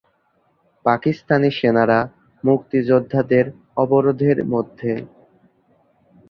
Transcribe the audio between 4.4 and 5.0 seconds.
মধ্যে।